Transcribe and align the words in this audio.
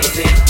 David. 0.00 0.47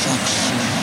Sucks. 0.00 0.79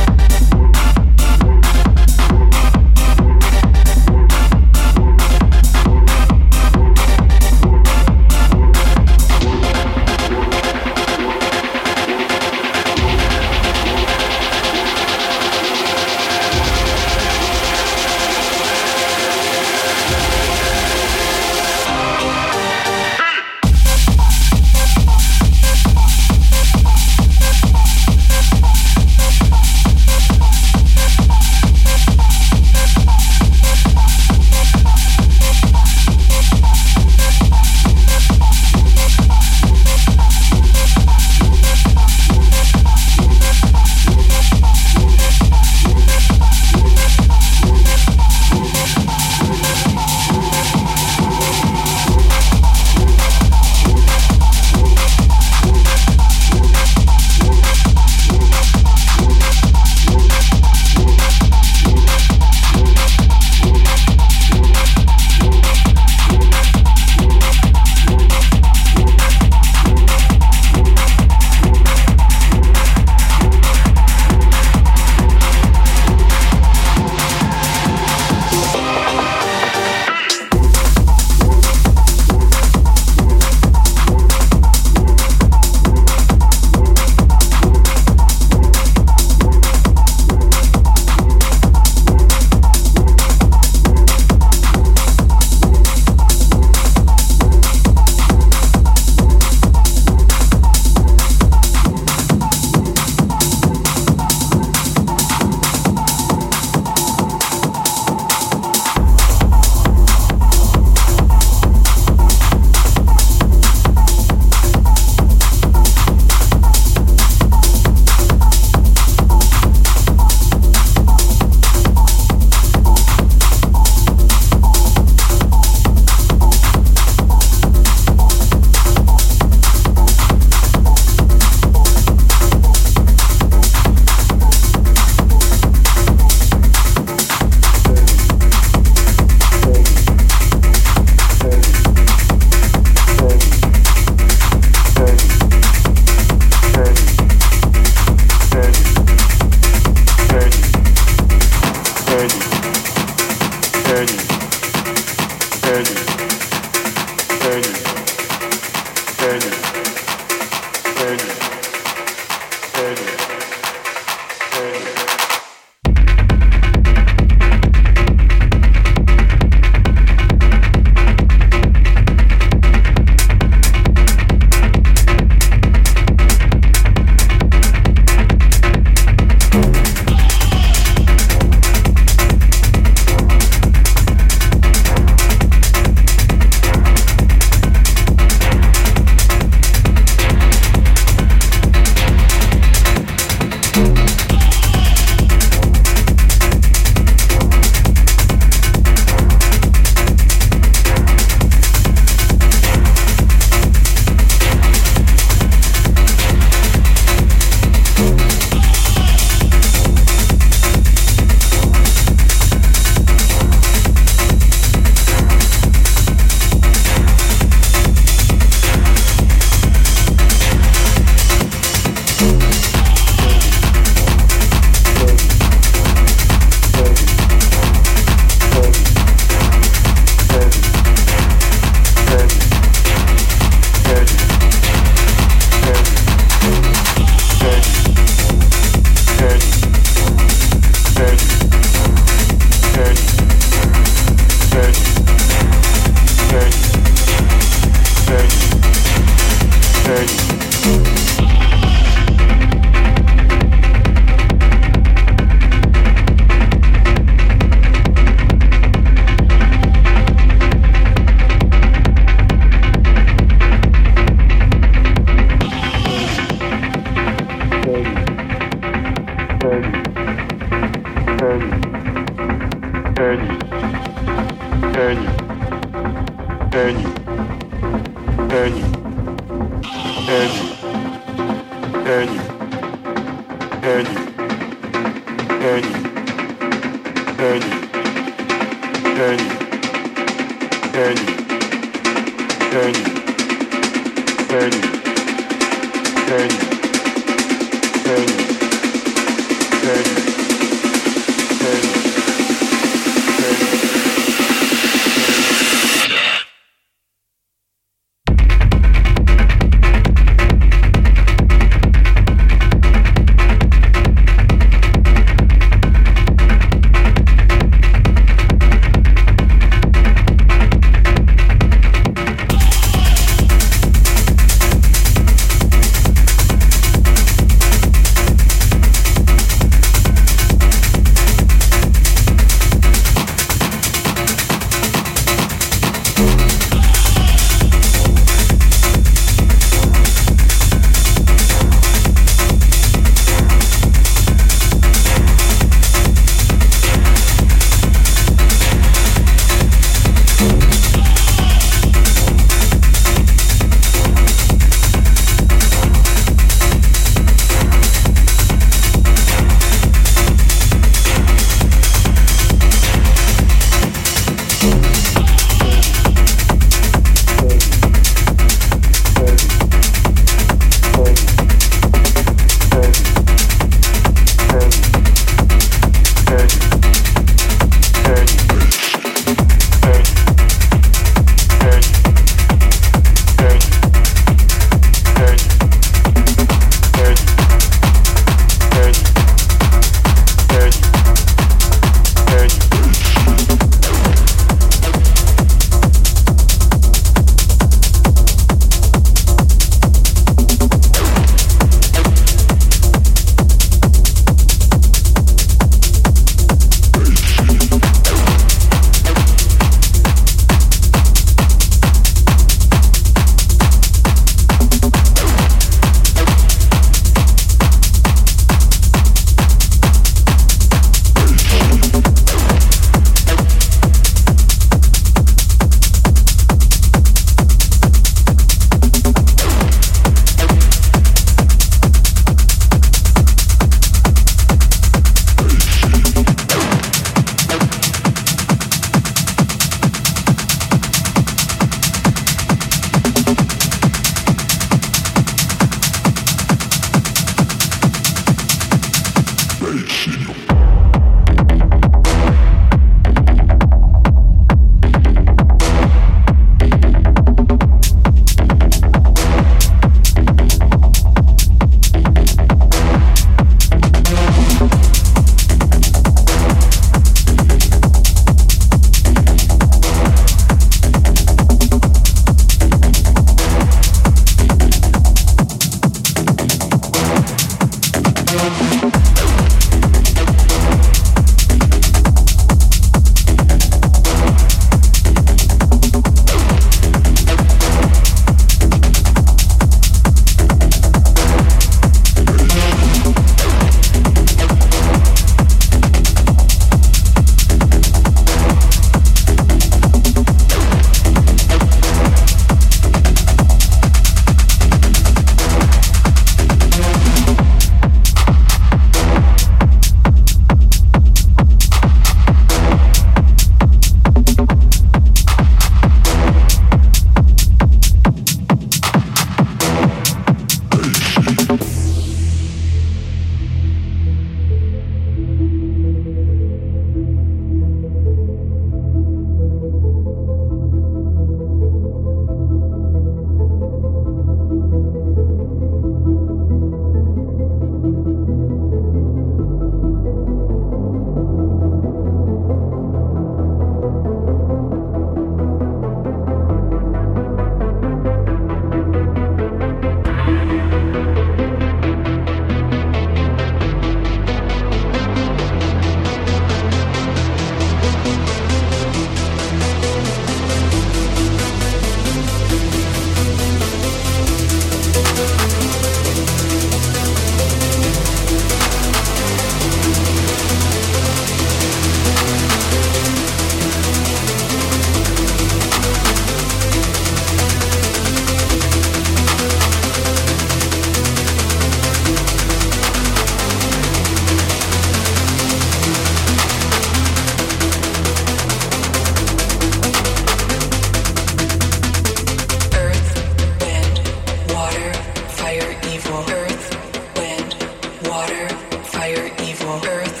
evil. 595.76 596.10
Earth, 596.10 596.96
wind, 596.96 597.36
water, 597.84 598.28
fire, 598.64 599.10
evil. 599.22 599.60
Earth, 599.66 600.00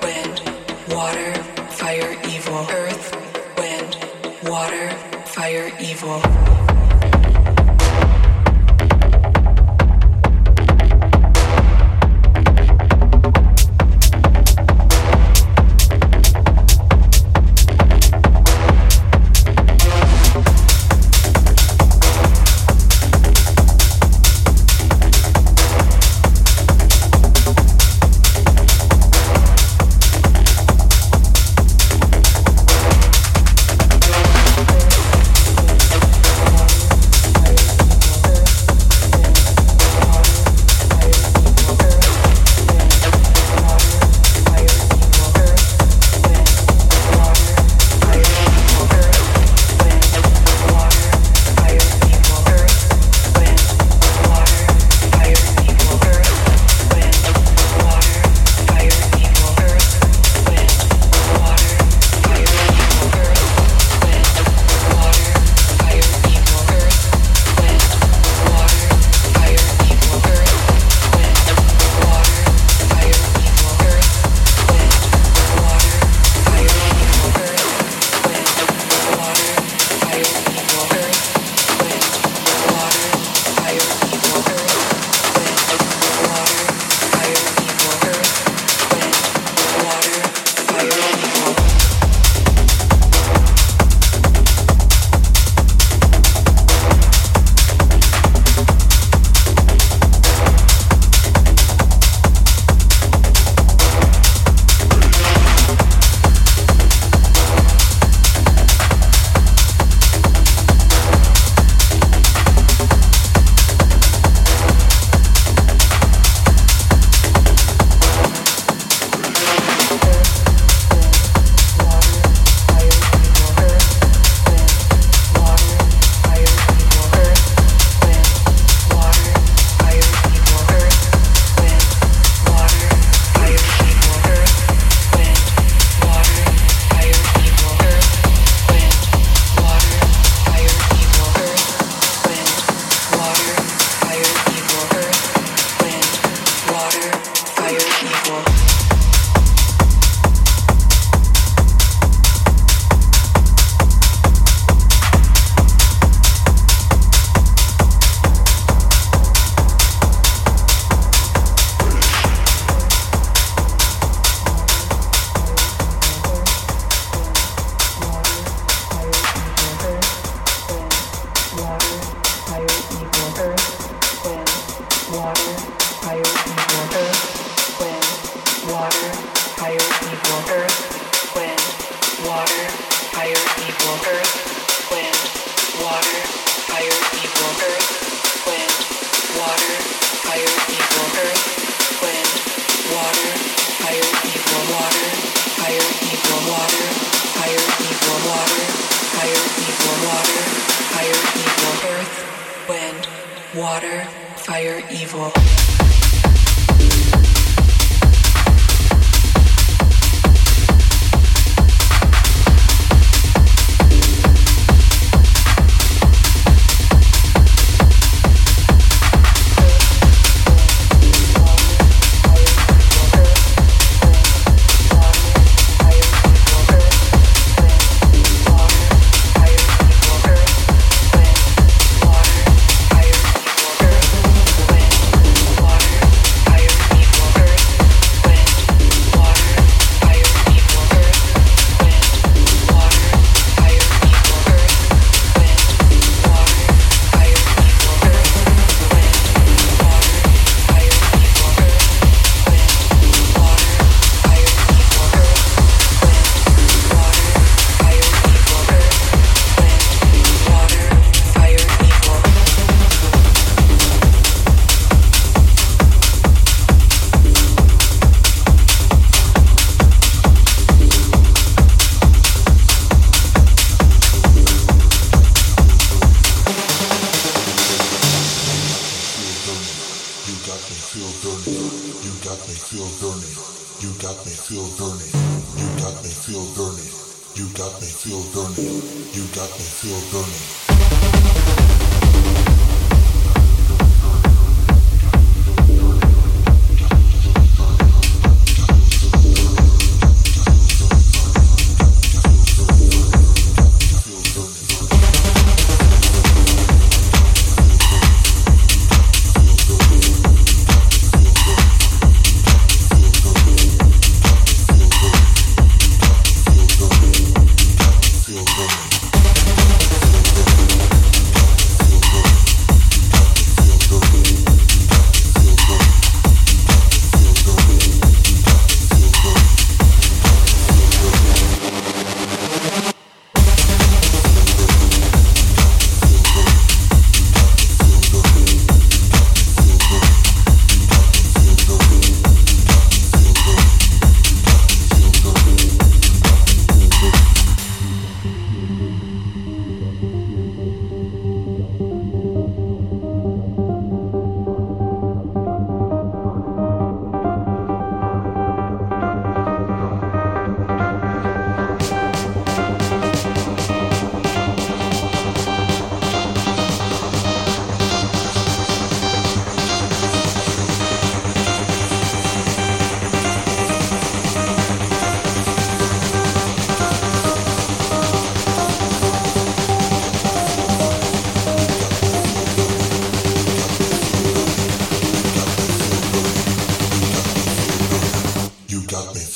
wind, 0.00 0.36
water, 0.94 1.34
fire, 1.70 2.12
evil. 2.28 2.64
Earth, 2.70 3.06
wind, 3.58 3.98
water, 4.44 4.90
fire, 5.26 5.72
evil. 5.80 6.75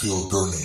feel 0.01 0.26
burning. 0.30 0.60